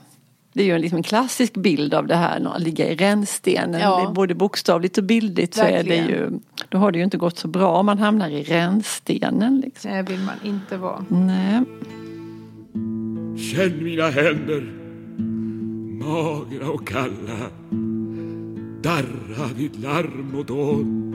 Det 0.52 0.62
är 0.62 0.66
ju 0.66 0.74
en, 0.74 0.80
liksom 0.80 0.96
en 0.96 1.02
klassisk 1.02 1.54
bild 1.54 1.94
av 1.94 2.06
det 2.06 2.16
här, 2.16 2.54
att 2.54 2.62
ligga 2.62 2.88
i 2.88 2.94
rännstenen. 2.94 3.80
Ja. 3.80 4.12
Både 4.14 4.34
bokstavligt 4.34 4.98
och 4.98 5.04
bildligt 5.04 5.54
så 5.54 5.62
är 5.62 5.84
det 5.84 5.96
ju, 5.96 6.30
då 6.68 6.78
har 6.78 6.92
det 6.92 6.98
ju 6.98 7.04
inte 7.04 7.16
gått 7.16 7.38
så 7.38 7.48
bra 7.48 7.78
om 7.78 7.86
man 7.86 7.98
hamnar 7.98 8.28
i 8.28 8.42
rännstenen. 8.42 9.60
Liksom. 9.60 9.90
Det 9.90 10.02
vill 10.02 10.20
man 10.20 10.36
inte 10.44 10.76
vara. 10.76 11.04
Nej. 11.08 11.62
Känn 13.36 13.84
mina 13.84 14.10
händer 14.10 14.72
Magra 16.04 16.70
och 16.70 16.88
kalla 16.88 17.38
Darra 18.82 19.46
vid 19.56 19.80
larm 19.80 20.34
och 20.38 20.46
dån 20.46 21.08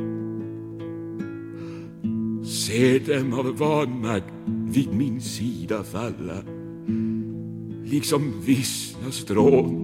Se 2.46 3.00
dem 3.00 3.34
av 3.34 3.58
vanmakt 3.58 4.34
vid 4.46 4.94
min 4.94 5.22
sida 5.22 5.84
falla 5.84 6.57
Liksom 7.92 8.34
vissna 8.46 9.12
strån. 9.12 9.84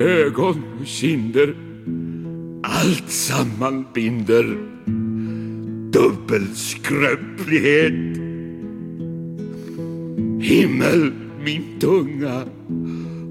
Ögon 0.00 0.62
och 0.80 0.86
kinder 0.86 1.56
Allt 2.62 3.10
sammanbinder. 3.10 4.68
Binder 6.28 7.90
Himmel, 10.40 11.12
min 11.44 11.62
tunga 11.80 12.44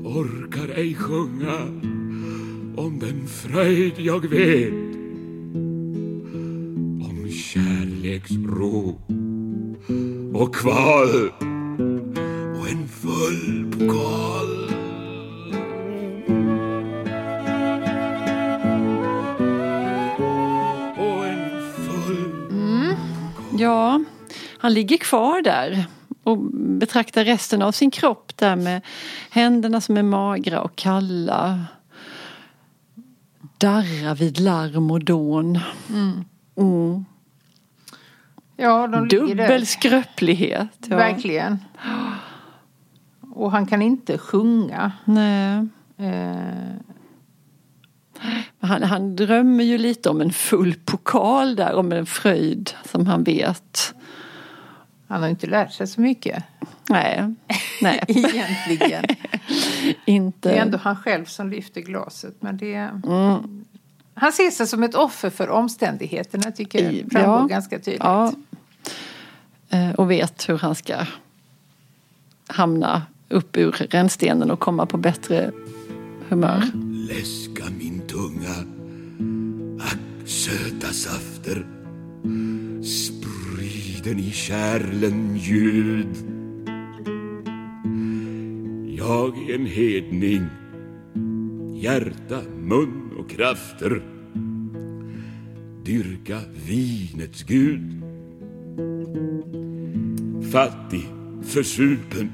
orkar 0.03 0.69
ej 0.75 0.95
sjunga 0.95 1.57
om 2.75 2.99
den 2.99 3.27
fröjd 3.27 3.93
jag 3.97 4.27
vet. 4.27 4.73
Om 7.09 7.29
kärleksro 7.31 9.01
och 10.33 10.55
kval 10.55 11.46
och 13.17 13.27
en 13.27 13.71
full 13.71 13.71
pokal 13.71 14.69
och 20.97 21.25
en 21.27 21.73
full 21.73 22.95
Ja, 23.59 24.03
han 24.57 24.73
ligger 24.73 24.97
kvar 24.97 25.41
där 25.41 25.85
och 26.23 26.37
betraktar 26.53 27.25
resten 27.25 27.61
av 27.61 27.71
sin 27.71 27.91
kropp 27.91 28.31
där 28.37 28.55
med 28.55 28.81
händerna 29.29 29.81
som 29.81 29.97
är 29.97 30.03
magra 30.03 30.61
och 30.61 30.75
kalla. 30.75 31.65
Darra 33.57 34.13
vid 34.13 34.39
larm 34.39 34.91
och 34.91 35.03
dån. 35.03 35.59
Mm. 35.89 37.05
Ja, 38.57 38.87
de. 38.87 39.07
Dubbel 39.07 39.65
skröplighet. 39.65 40.77
Ja. 40.89 40.97
Verkligen. 40.97 41.59
Och 43.37 43.51
han 43.51 43.65
kan 43.65 43.81
inte 43.81 44.17
sjunga. 44.17 44.91
Nej. 45.05 45.67
Eh, 45.97 46.75
Han, 48.59 48.83
han 48.83 49.15
drömmer 49.15 49.63
ju 49.63 49.77
lite 49.77 50.09
om 50.09 50.21
en 50.21 50.33
full 50.33 50.75
pokal 50.85 51.55
där, 51.55 51.75
om 51.75 51.91
en 51.91 52.05
fröjd 52.05 52.71
som 52.85 53.07
han 53.07 53.23
vet. 53.23 53.93
han 55.07 55.21
har 55.21 55.29
inte 55.29 55.47
lärt 55.47 55.71
sig 55.73 55.87
så 55.87 56.01
mycket. 56.01 56.43
Nej, 56.89 57.33
nej 57.81 58.03
Egentligen. 58.07 59.05
inte. 60.05 60.49
Det 60.49 60.57
är 60.57 60.61
ändå 60.61 60.77
han 60.77 60.95
själv 60.95 61.25
som 61.25 61.49
lyfter 61.49 61.81
glaset. 61.81 62.35
Men 62.39 62.57
det... 62.57 62.75
Mm. 62.75 63.65
Han 64.13 64.31
ser 64.31 64.51
sig 64.51 64.67
som 64.67 64.83
ett 64.83 64.95
offer 64.95 65.29
för 65.29 65.49
omständigheterna 65.49 66.51
tycker 66.51 66.83
jag 66.83 67.11
framgår 67.11 67.39
ja. 67.39 67.47
ganska 67.47 67.79
tydligt. 67.79 68.03
Ja. 68.03 68.33
Eh, 69.69 69.89
Och 69.91 70.11
vet 70.11 70.49
hur 70.49 70.57
han 70.57 70.75
ska 70.75 70.95
hamna 72.47 73.01
upp 73.29 73.57
ur 73.57 73.71
rännstenen 73.71 74.51
och 74.51 74.59
komma 74.59 74.85
på 74.85 74.97
bättre 74.97 75.51
humör. 76.29 76.63
Läska 77.09 77.63
min 77.79 78.01
tunga 78.07 78.55
Ack, 79.79 80.27
söta 80.27 80.87
safter. 80.87 81.65
Spriden 82.83 84.19
i 84.19 84.31
kärlen 84.31 85.37
ljud. 85.37 86.15
Jag 88.97 89.49
är 89.49 89.55
en 89.55 89.65
hedning. 89.65 90.41
Hjärta, 91.75 92.41
mun 92.59 93.11
och 93.19 93.29
krafter. 93.29 94.01
Dyrka 95.85 96.39
vinets 96.67 97.43
gud. 97.43 98.03
Fattig, 100.51 101.07
försupen 101.43 102.31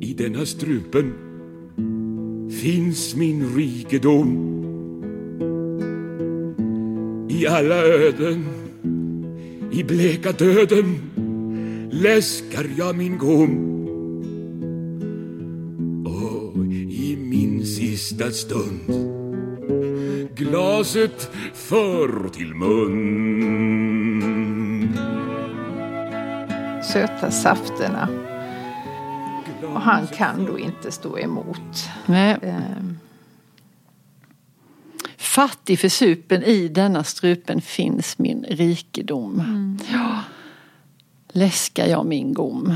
i 0.00 0.14
denna 0.18 0.46
strupen 0.46 1.12
finns 2.50 3.16
min 3.16 3.54
rikedom. 3.56 4.54
I 7.28 7.46
alla 7.46 7.76
öden, 7.76 8.44
i 9.72 9.84
bleka 9.84 10.32
döden 10.32 10.98
läskar 11.90 12.66
jag 12.76 12.96
min 12.96 13.18
gom. 13.18 13.74
Och 16.06 16.64
i 16.74 17.16
min 17.16 17.66
sista 17.66 18.30
stund 18.30 19.18
glaset 20.38 21.30
för 21.54 22.28
till 22.28 22.54
mun. 22.54 22.98
Söta 26.82 27.30
safterna. 27.30 28.27
Han 29.88 30.06
kan 30.06 30.46
då 30.46 30.58
inte 30.58 30.92
stå 30.92 31.18
emot. 31.18 31.88
Nej. 32.06 32.38
Ehm, 32.42 32.98
Fattig 35.16 35.78
för 35.78 35.88
supen, 35.88 36.42
i 36.42 36.68
denna 36.68 37.04
strupen 37.04 37.60
finns 37.60 38.18
min 38.18 38.44
rikedom. 38.48 39.40
Mm. 39.40 39.78
Ja, 39.92 40.22
läskar 41.32 41.86
jag 41.86 42.06
min 42.06 42.34
gom. 42.34 42.74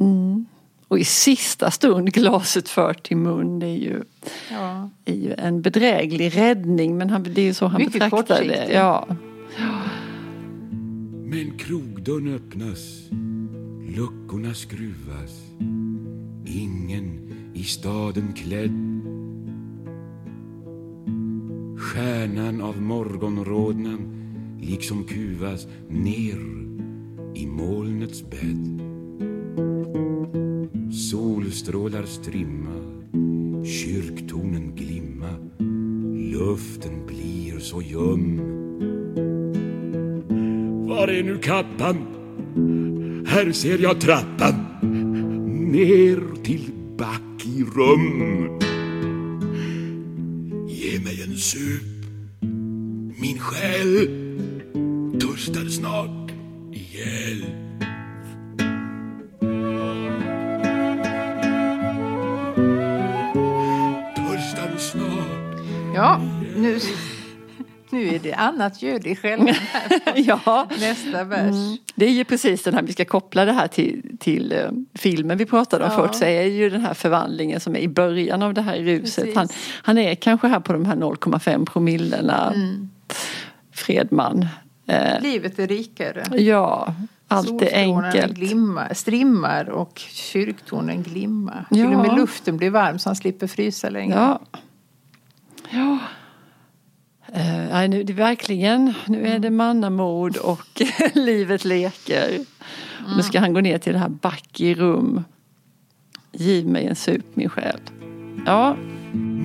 Mm. 0.00 0.46
Och 0.88 0.98
i 0.98 1.04
sista 1.04 1.70
stund 1.70 2.12
glaset 2.12 2.68
fört 2.68 3.02
till 3.02 3.16
mun. 3.16 3.58
Det 3.58 3.66
är 3.66 3.76
ju, 3.76 4.02
ja. 4.50 4.90
är 5.04 5.14
ju 5.14 5.34
en 5.34 5.62
bedräglig 5.62 6.36
räddning 6.36 6.98
men 6.98 7.10
han, 7.10 7.22
det 7.22 7.40
är 7.40 7.44
ju 7.44 7.54
så 7.54 7.66
han 7.66 7.78
Mycket 7.78 7.92
betraktar 7.92 8.44
det. 8.44 8.72
Ja. 8.72 9.08
Men 11.24 11.58
krogdörren 11.58 12.34
öppnas, 12.34 12.78
luckorna 13.96 14.54
skruvas. 14.54 15.49
Ingen 16.52 17.32
i 17.54 17.62
staden 17.62 18.32
klädd. 18.32 19.00
Stjärnan 21.78 22.60
av 22.60 22.82
morgonrodnan 22.82 24.00
liksom 24.60 25.04
kuvas 25.04 25.66
ner 25.88 26.38
i 27.34 27.46
molnets 27.46 28.24
bädd. 28.30 28.82
Solstrålar 30.92 32.04
strimma, 32.04 33.04
kyrktornen 33.64 34.74
glimma, 34.76 35.30
luften 36.32 37.06
blir 37.06 37.58
så 37.58 37.82
ljum. 37.82 38.36
Var 40.88 41.08
är 41.08 41.22
nu 41.22 41.38
kappan? 41.38 41.96
Här 43.26 43.52
ser 43.52 43.78
jag 43.78 44.00
trappan 44.00 44.69
ner 45.70 46.42
till 46.42 46.70
back 46.98 47.46
i 47.46 47.64
rum. 47.64 48.58
Ge 50.68 51.00
mig 51.00 51.22
en 51.22 51.36
sup, 51.36 51.82
min 53.20 53.38
själ 53.38 54.08
törstar 55.20 55.68
snart 55.68 56.32
ihjäl. 56.72 57.44
Ja, 65.94 66.20
nu, 66.56 66.78
nu 68.00 68.14
är 68.14 68.18
det 68.18 68.32
annat 68.32 68.82
ljud 68.82 69.06
i 69.06 69.16
själva 69.16 69.54
ja. 70.14 70.66
nästa 70.80 71.24
vers. 71.24 71.40
Mm. 71.40 71.76
Det 71.94 72.04
är 72.04 72.10
ju 72.10 72.24
precis 72.24 72.62
den 72.62 72.74
här, 72.74 72.82
vi 72.82 72.92
ska 72.92 73.04
koppla 73.04 73.44
det 73.44 73.52
här 73.52 73.68
till, 73.68 74.16
till 74.20 74.52
uh, 74.52 74.70
filmen 74.94 75.38
vi 75.38 75.46
pratade 75.46 75.84
om 75.84 75.90
ja. 75.90 75.96
förut, 75.96 76.14
så 76.14 76.24
är 76.24 76.42
ju 76.42 76.70
den 76.70 76.80
här 76.80 76.94
förvandlingen 76.94 77.60
som 77.60 77.76
är 77.76 77.80
i 77.80 77.88
början 77.88 78.42
av 78.42 78.54
det 78.54 78.62
här 78.62 78.76
ruset. 78.76 79.36
Han, 79.36 79.48
han 79.82 79.98
är 79.98 80.14
kanske 80.14 80.48
här 80.48 80.60
på 80.60 80.72
de 80.72 80.84
här 80.84 80.96
0,5 80.96 81.66
promillena. 81.66 82.52
Mm. 82.54 82.90
Fredman. 83.72 84.46
Uh, 84.90 85.22
Livet 85.22 85.58
är 85.58 85.66
rikare. 85.66 86.24
Ja, 86.38 86.94
allt 87.28 87.62
är 87.62 87.74
enkelt. 87.74 88.34
Glimma, 88.34 88.94
strimmar 88.94 89.70
och 89.70 89.98
kyrktornen 89.98 91.02
glimmar. 91.02 91.66
Ja. 91.70 91.76
Till 91.76 91.96
och 91.96 92.02
med 92.02 92.16
luften 92.16 92.56
blir 92.56 92.70
varm 92.70 92.98
så 92.98 93.08
han 93.08 93.16
slipper 93.16 93.46
frysa 93.46 93.90
längre. 93.90 94.16
Ja. 94.16 94.40
Ja. 95.70 95.98
Uh, 97.36 97.88
nu, 97.88 98.02
det 98.02 98.12
verkligen, 98.12 98.94
nu 99.06 99.26
är 99.26 99.38
det 99.38 99.50
mannamord 99.50 100.36
och 100.36 100.82
livet 101.14 101.64
leker. 101.64 102.28
Mm. 102.28 103.16
Nu 103.16 103.22
ska 103.22 103.40
han 103.40 103.52
gå 103.52 103.60
ner 103.60 103.78
till 103.78 103.92
det 103.92 103.98
här 103.98 104.08
back 104.08 104.60
i 104.60 104.74
rum. 104.74 105.24
Giv 106.32 106.66
mig 106.66 106.86
en 106.86 106.96
sup 106.96 107.24
min 107.36 107.48
själ. 107.48 107.80
Ja. 108.46 108.76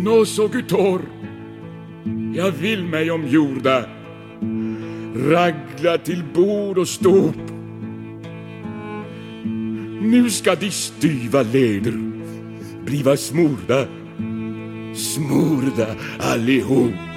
Nå 0.04 0.26
så 0.26 0.48
gutor, 0.48 1.02
jag 2.36 2.52
vill 2.52 2.86
mig 2.86 3.12
om 3.12 3.28
jorda 3.28 3.86
ragla 5.16 5.98
till 5.98 6.24
bord 6.34 6.78
och 6.78 6.88
stop. 6.88 7.36
Nu 10.02 10.30
ska 10.30 10.56
de 10.56 10.72
styva 10.72 11.42
leder 11.42 12.16
bliva 12.86 13.18
smorda 13.18 13.88
smorda 14.96 15.88
allihop. 16.20 17.15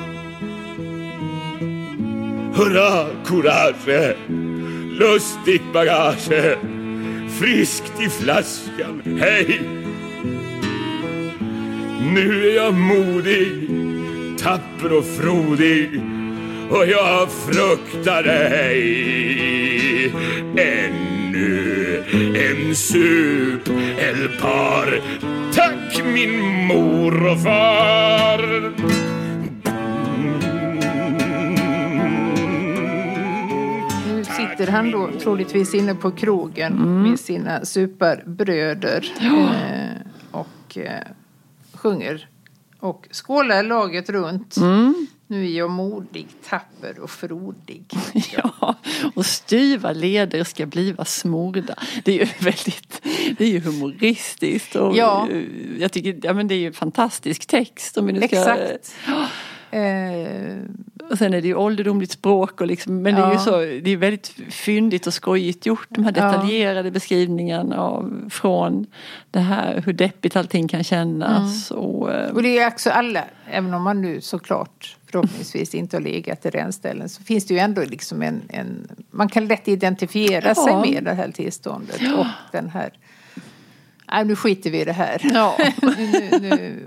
Hurra, 2.58 3.06
courage, 3.24 4.16
lustigt 4.98 5.72
bagage, 5.72 6.58
friskt 7.40 7.92
i 8.00 8.08
flaskan, 8.08 9.18
hej! 9.20 9.60
Nu 12.14 12.48
är 12.48 12.54
jag 12.56 12.74
modig, 12.74 13.68
tapper 14.38 14.92
och 14.92 15.04
frodig 15.04 16.02
och 16.70 16.86
jag 16.86 17.28
fruktar 17.30 18.24
ej 18.52 20.12
ännu 20.56 22.04
en 22.34 22.76
sup 22.76 23.68
eller 23.98 24.40
par. 24.40 25.00
Tack 25.52 26.04
min 26.04 26.66
mor 26.66 27.26
och 27.26 27.42
far. 27.42 29.07
Sitter 34.58 34.72
han 34.72 34.90
då 34.90 35.10
troligtvis 35.20 35.74
inne 35.74 35.94
på 35.94 36.10
krogen 36.10 36.72
mm. 36.72 37.02
med 37.02 37.20
sina 37.20 37.64
superbröder 37.64 39.12
ja. 39.20 39.54
eh, 39.54 39.96
och 40.30 40.78
eh, 40.78 41.02
sjunger 41.72 42.28
och 42.80 43.08
skålar 43.12 43.62
laget 43.62 44.10
runt. 44.10 44.56
Mm. 44.56 45.06
Nu 45.26 45.44
är 45.44 45.58
jag 45.58 45.70
modig, 45.70 46.26
tapper 46.48 46.98
och 46.98 47.10
frodig. 47.10 47.84
Ja, 48.32 48.74
och 49.14 49.26
styva 49.26 49.92
leder 49.92 50.44
ska 50.44 50.66
bliva 50.66 51.04
smorda. 51.04 51.74
Det 52.04 52.12
är 52.20 52.26
ju 52.26 52.32
väldigt, 52.44 53.02
det 53.38 53.44
är 53.44 53.48
ju 53.48 53.60
humoristiskt. 53.60 54.76
Och 54.76 54.96
ja. 54.96 55.28
Jag 55.78 55.92
tycker, 55.92 56.20
ja 56.22 56.32
men 56.32 56.48
det 56.48 56.54
är 56.54 56.60
ju 56.60 56.72
fantastisk 56.72 57.46
text. 57.46 57.98
Om 57.98 58.06
vi 58.06 58.12
nu 58.12 58.18
ska, 58.18 58.36
Exakt. 58.36 58.94
Eh, 59.70 60.58
och 61.10 61.18
sen 61.18 61.34
är 61.34 61.40
det 61.40 61.48
ju 61.48 61.54
ålderdomligt 61.54 62.12
språk 62.12 62.60
och 62.60 62.66
liksom, 62.66 63.02
men 63.02 63.16
ja. 63.16 63.20
det 63.20 63.26
är 63.26 63.32
ju 63.32 63.38
så, 63.38 63.56
det 63.84 63.90
är 63.90 63.96
väldigt 63.96 64.28
fyndigt 64.50 65.06
och 65.06 65.14
skojigt 65.14 65.66
gjort. 65.66 65.86
De 65.88 66.04
här 66.04 66.12
detaljerade 66.12 66.88
ja. 66.88 66.92
beskrivningarna 66.92 67.80
av, 67.80 68.28
från 68.30 68.86
det 69.30 69.40
här 69.40 69.82
hur 69.86 69.92
deppigt 69.92 70.36
allting 70.36 70.68
kan 70.68 70.84
kännas. 70.84 71.70
Mm. 71.70 71.82
Och, 71.82 72.12
eh, 72.12 72.34
och 72.34 72.42
det 72.42 72.58
är 72.58 72.66
också 72.66 72.90
alla, 72.90 73.24
även 73.50 73.74
om 73.74 73.82
man 73.82 74.02
nu 74.02 74.20
såklart 74.20 74.96
förhoppningsvis 75.10 75.74
inte 75.74 75.96
har 75.96 76.02
legat 76.02 76.46
i 76.46 76.50
rännställen 76.50 77.08
så 77.08 77.22
finns 77.22 77.46
det 77.46 77.54
ju 77.54 77.60
ändå 77.60 77.82
liksom 77.84 78.22
en, 78.22 78.42
en 78.48 78.88
man 79.10 79.28
kan 79.28 79.46
lätt 79.46 79.68
identifiera 79.68 80.48
ja. 80.48 80.54
sig 80.54 80.92
med 80.92 81.04
det 81.04 81.14
här 81.14 81.30
tillståndet 81.30 82.00
och 82.18 82.26
den 82.52 82.68
här 82.68 82.90
Nej, 84.12 84.24
nu 84.24 84.36
skiter 84.36 84.70
vi 84.70 84.80
i 84.80 84.84
det 84.84 84.92
här. 84.92 85.20
Ja. 85.34 85.58
nu, 85.82 86.30
nu, 86.40 86.86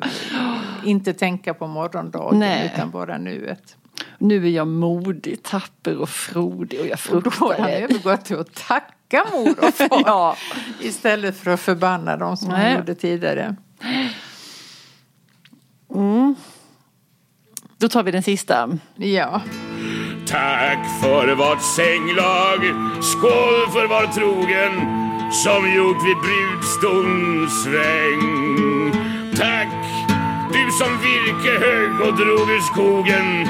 inte 0.86 1.14
tänka 1.14 1.54
på 1.54 1.68
morgondagen 1.68 2.40
Nej. 2.40 2.72
utan 2.74 2.92
bara 2.92 3.18
nuet. 3.18 3.78
Nu 4.18 4.46
är 4.46 4.50
jag 4.50 4.68
modig, 4.68 5.44
tapper 5.44 5.98
och 5.98 6.10
frodig 6.10 6.80
och 6.80 6.88
jag 6.88 7.00
fruktar 7.00 7.18
Och 7.18 7.24
då 7.40 7.46
har 7.46 7.54
han 7.54 7.70
övergått 7.70 8.26
till 8.26 8.40
att 8.40 8.54
tacka 8.54 9.26
mor 9.32 9.66
och 9.68 9.74
far 9.74 9.88
ja. 10.06 10.36
istället 10.82 11.38
för 11.38 11.52
att 11.52 11.60
förbanna 11.60 12.18
dem 12.18 12.38
som 12.38 12.50
Nej. 12.50 12.70
han 12.70 12.80
gjorde 12.80 12.96
tidigare. 12.96 13.56
Mm. 15.96 16.36
Då 17.78 17.90
tar 17.90 18.04
vi 18.04 18.12
den 18.12 18.24
sista. 18.24 18.70
Ja. 18.96 19.42
Tack 20.28 21.02
för 21.02 21.36
vårt 21.36 21.62
sänglag, 21.62 22.60
skål 23.04 23.72
för 23.74 23.88
var 23.88 24.08
trogen 24.08 25.02
som 25.32 25.74
gjort 25.76 25.98
vid 26.06 26.18
brudstons 26.18 27.64
sväng. 27.64 28.52
Tack, 29.36 29.68
som 30.82 30.98
virke 30.98 31.66
hög 31.66 32.02
och 32.02 32.18
drog 32.18 32.50
ur 32.50 32.60
skogen 32.60 33.48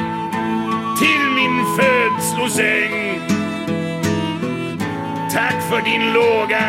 till 0.99 1.23
min 1.35 1.65
födslosäng. 1.77 3.21
Tack 5.33 5.69
för 5.69 5.81
din 5.81 6.13
låga, 6.13 6.67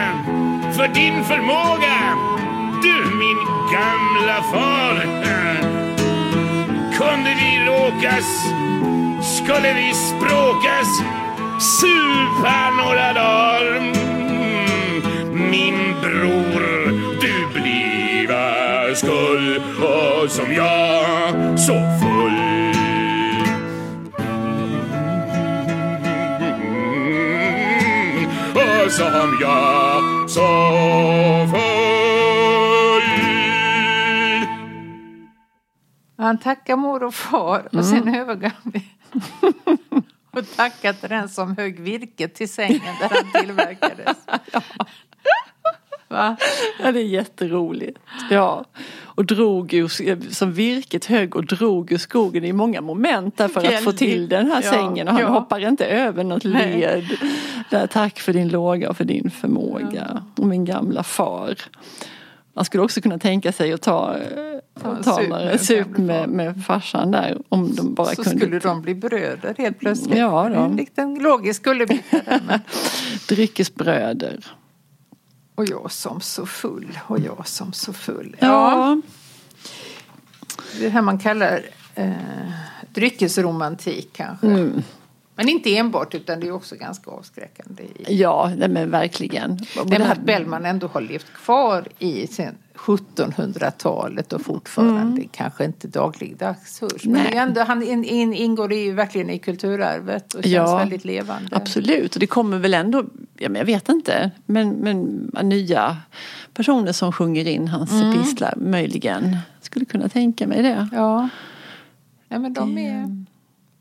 för 0.77 0.89
din 0.89 1.25
förmåga, 1.25 1.97
du 2.83 3.17
min 3.17 3.39
gamla 3.73 4.43
far. 4.53 4.95
Kunde 6.99 7.35
vi 7.41 7.67
råkas, 7.67 8.29
skulle 9.37 9.75
vi 9.75 9.95
språkas, 9.95 10.89
supa 11.81 12.71
några 12.71 13.13
dagar. 13.13 13.81
Min 15.51 15.95
bror, 16.01 17.12
skull 18.95 19.63
och 19.79 20.31
som 20.31 20.53
jag 20.53 21.59
så 21.59 21.73
full. 21.73 22.39
Och 28.55 28.93
som 28.93 29.39
jag 29.41 30.31
så 30.31 30.49
full. 31.51 31.63
Han 36.19 36.39
tackar 36.39 36.77
mor 36.77 37.03
och 37.03 37.15
far 37.15 37.69
och 37.73 37.85
sen 37.85 38.15
övergav 38.15 38.53
vi 38.65 38.85
och 40.33 40.57
tackade 40.57 40.99
till 40.99 41.09
den 41.09 41.29
som 41.29 41.57
högg 41.57 41.81
virket 41.81 42.35
till 42.35 42.53
sängen 42.53 42.95
där 43.01 43.09
han 43.11 43.43
tillverkades. 43.43 44.17
Va? 46.13 46.37
Ja, 46.83 46.93
det 46.93 47.01
är 47.01 47.05
jätteroligt. 47.05 47.99
Ja. 48.31 48.65
Och 49.15 49.25
drog 49.25 49.75
ur, 49.75 50.33
som 50.33 50.53
virket 50.53 51.05
högg 51.05 51.37
och 51.37 51.47
drog 51.47 51.93
ur 51.93 51.99
skogen 51.99 52.45
i 52.45 52.53
många 52.53 52.81
moment 52.81 53.37
där 53.37 53.49
för 53.49 53.75
att 53.75 53.85
få 53.85 53.93
till 53.93 54.29
den 54.29 54.47
här 54.47 54.63
ja, 54.65 54.71
sängen. 54.71 55.09
Och 55.09 55.15
han 55.15 55.23
ja. 55.23 55.29
hoppar 55.29 55.69
inte 55.69 55.87
över 55.87 56.25
något 56.25 56.45
Nej. 56.45 56.81
led. 56.81 57.05
Där, 57.71 57.87
tack 57.87 58.21
för 58.21 58.33
din 58.33 58.49
låga 58.49 58.91
och 58.91 58.97
för 58.97 59.05
din 59.05 59.31
förmåga. 59.31 60.11
Ja. 60.15 60.43
Och 60.43 60.47
min 60.47 60.65
gamla 60.65 61.03
far. 61.03 61.55
Man 62.55 62.65
skulle 62.65 62.83
också 62.83 63.01
kunna 63.01 63.19
tänka 63.19 63.53
sig 63.53 63.73
att 63.73 63.83
ta, 63.83 64.17
ta, 64.83 65.03
ta 65.03 65.17
sup, 65.17 65.29
några 65.29 65.59
sup 65.59 65.99
med, 65.99 66.29
med 66.29 66.65
farsan 66.67 67.11
där. 67.11 67.39
Om 67.49 67.75
de 67.75 67.95
bara 67.95 68.07
så 68.07 68.23
kunde. 68.23 68.39
skulle 68.39 68.59
de 68.59 68.83
bli 68.83 68.95
bröder 68.95 69.55
helt 69.59 69.79
plötsligt. 69.79 70.19
Ja, 70.19 70.51
då. 70.55 70.61
En 70.61 70.77
liten 70.77 71.15
logisk 71.15 71.63
kullerbytta. 71.63 72.21
Dryckesbröder. 73.29 74.45
Och 75.55 75.65
jag 75.67 75.93
som 75.93 76.21
så 76.21 76.47
full 76.47 76.99
och 77.07 77.19
jag 77.21 77.49
som 77.49 77.73
så 77.73 77.93
full. 77.93 78.37
Ja. 78.41 79.01
Det 80.81 80.89
här 80.89 81.03
man 81.03 81.19
kallar 81.19 81.63
eh, 81.95 82.13
dryckesromantik 82.89 84.09
kanske. 84.13 84.47
Mm. 84.47 84.83
Men 85.35 85.49
inte 85.49 85.77
enbart 85.77 86.15
utan 86.15 86.41
det 86.41 86.47
är 86.47 86.53
också 86.53 86.77
ganska 86.77 87.11
avskräckande. 87.11 87.83
I... 87.83 88.21
Ja, 88.21 88.53
men 88.69 88.91
verkligen. 88.91 89.59
Det 89.87 89.99
med 89.99 90.13
att 90.13 90.23
Bellman 90.23 90.65
ändå 90.65 90.87
har 90.87 91.01
levt 91.01 91.33
kvar 91.33 91.89
i 91.99 92.27
sen 92.27 92.55
1700-talet 92.75 94.33
och 94.33 94.41
fortfarande 94.41 95.01
mm. 95.01 95.29
kanske 95.33 95.65
inte 95.65 95.89
dagligdags 95.89 96.81
hörs. 96.81 97.05
Men 97.05 97.27
ändå, 97.27 97.61
han 97.61 97.83
in, 97.83 98.05
in, 98.05 98.35
ingår 98.35 98.73
ju 98.73 98.93
verkligen 98.93 99.31
i 99.31 99.39
kulturarvet 99.39 100.35
och 100.35 100.43
känns 100.43 100.55
ja, 100.55 100.77
väldigt 100.77 101.05
levande. 101.05 101.57
Absolut, 101.57 102.15
och 102.15 102.21
det 102.21 102.27
kommer 102.27 102.59
väl 102.59 102.75
ändå, 102.75 103.05
ja, 103.39 103.49
men 103.49 103.59
jag 103.59 103.67
vet 103.67 103.89
inte, 103.89 104.31
men, 104.47 104.71
men 104.71 105.31
nya 105.43 105.97
personer 106.55 106.93
som 106.93 107.13
sjunger 107.13 107.49
in 107.49 107.69
hans 107.69 107.93
mm. 107.93 108.11
epistlar 108.11 108.55
möjligen. 108.57 109.37
Skulle 109.61 109.85
kunna 109.85 110.09
tänka 110.09 110.47
mig 110.47 110.63
det. 110.63 110.89
Ja, 110.93 111.29
ja 112.29 112.39
men 112.39 112.53
de 112.53 112.79
är... 112.79 113.25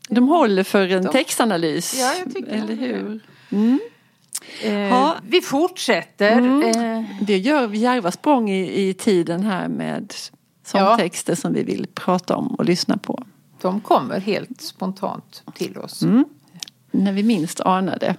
De 0.08 0.28
håller 0.28 0.62
för 0.62 0.88
en 0.88 1.02
de, 1.02 1.12
textanalys. 1.12 2.00
Ja, 2.00 2.14
jag 2.24 2.34
tycker 2.34 2.52
Eller 2.52 2.74
hur? 2.74 3.20
Mm. 3.50 3.80
Eh, 4.62 5.12
vi 5.22 5.40
fortsätter. 5.40 6.32
Mm. 6.32 6.62
Eh. 6.62 7.04
Det 7.20 7.38
gör 7.38 7.68
djärva 7.68 8.10
språng 8.10 8.50
i, 8.50 8.88
i 8.88 8.94
tiden 8.94 9.42
här 9.42 9.68
med 9.68 10.14
sångtexter 10.64 11.32
ja. 11.32 11.36
som 11.36 11.52
vi 11.52 11.62
vill 11.62 11.86
prata 11.94 12.36
om 12.36 12.54
och 12.54 12.64
lyssna 12.64 12.96
på. 12.96 13.24
De 13.60 13.80
kommer 13.80 14.20
helt 14.20 14.60
spontant 14.60 15.42
till 15.54 15.78
oss. 15.78 16.02
Mm. 16.02 16.24
När 16.90 17.12
vi 17.12 17.22
minst 17.22 17.60
anar 17.60 17.98
det. 17.98 18.16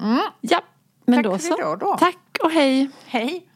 Mm. 0.00 0.20
Ja, 0.40 0.60
men 1.04 1.14
Tack 1.14 1.24
då 1.24 1.38
så. 1.38 1.58
Idag 1.58 1.78
då. 1.78 1.96
Tack 1.98 2.38
och 2.44 2.50
hej. 2.50 2.90
Hej. 3.06 3.47